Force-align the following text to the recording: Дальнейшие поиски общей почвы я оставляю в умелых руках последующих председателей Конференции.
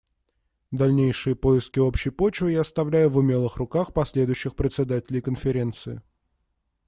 Дальнейшие 0.79 1.35
поиски 1.35 1.77
общей 1.77 2.09
почвы 2.09 2.53
я 2.53 2.61
оставляю 2.61 3.11
в 3.11 3.17
умелых 3.17 3.57
руках 3.57 3.93
последующих 3.93 4.55
председателей 4.55 5.21
Конференции. 5.21 6.01